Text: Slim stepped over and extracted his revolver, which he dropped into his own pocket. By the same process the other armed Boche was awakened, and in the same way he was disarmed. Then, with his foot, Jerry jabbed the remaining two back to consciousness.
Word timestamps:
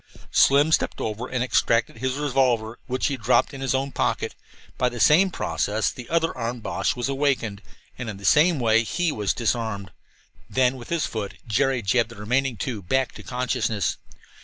Slim 0.31 0.71
stepped 0.71 0.99
over 0.99 1.27
and 1.29 1.43
extracted 1.43 1.99
his 1.99 2.15
revolver, 2.15 2.79
which 2.87 3.05
he 3.05 3.17
dropped 3.17 3.53
into 3.53 3.61
his 3.65 3.75
own 3.75 3.91
pocket. 3.91 4.33
By 4.75 4.89
the 4.89 4.99
same 4.99 5.29
process 5.29 5.91
the 5.91 6.09
other 6.09 6.35
armed 6.35 6.63
Boche 6.63 6.95
was 6.95 7.07
awakened, 7.07 7.61
and 7.99 8.09
in 8.09 8.17
the 8.17 8.25
same 8.25 8.59
way 8.59 8.83
he 8.83 9.11
was 9.11 9.31
disarmed. 9.35 9.91
Then, 10.49 10.75
with 10.75 10.89
his 10.89 11.05
foot, 11.05 11.35
Jerry 11.45 11.83
jabbed 11.83 12.09
the 12.09 12.15
remaining 12.15 12.57
two 12.57 12.81
back 12.81 13.11
to 13.11 13.21
consciousness. 13.21 13.97